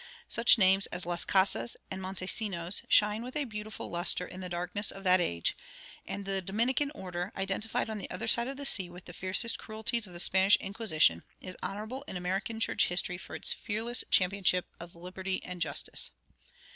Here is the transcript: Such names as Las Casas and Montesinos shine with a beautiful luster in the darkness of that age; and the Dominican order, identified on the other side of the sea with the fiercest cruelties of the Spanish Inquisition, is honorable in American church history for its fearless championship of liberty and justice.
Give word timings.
Such 0.27 0.57
names 0.57 0.87
as 0.87 1.05
Las 1.05 1.25
Casas 1.25 1.77
and 1.91 2.01
Montesinos 2.01 2.81
shine 2.89 3.21
with 3.21 3.35
a 3.35 3.43
beautiful 3.45 3.91
luster 3.91 4.25
in 4.25 4.41
the 4.41 4.49
darkness 4.49 4.89
of 4.89 5.03
that 5.03 5.21
age; 5.21 5.55
and 6.07 6.25
the 6.25 6.41
Dominican 6.41 6.89
order, 6.95 7.31
identified 7.37 7.87
on 7.87 7.99
the 7.99 8.09
other 8.09 8.27
side 8.27 8.47
of 8.47 8.57
the 8.57 8.65
sea 8.65 8.89
with 8.89 9.05
the 9.05 9.13
fiercest 9.13 9.59
cruelties 9.59 10.07
of 10.07 10.13
the 10.13 10.19
Spanish 10.19 10.55
Inquisition, 10.57 11.21
is 11.39 11.55
honorable 11.61 12.03
in 12.07 12.17
American 12.17 12.59
church 12.59 12.87
history 12.87 13.19
for 13.19 13.35
its 13.35 13.53
fearless 13.53 14.03
championship 14.09 14.65
of 14.79 14.95
liberty 14.95 15.39
and 15.43 15.61
justice. 15.61 16.09